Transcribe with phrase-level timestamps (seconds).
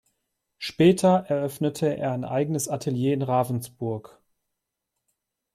[0.57, 4.19] Später eröffnete er ein eigenes Atelier in Ravensburg.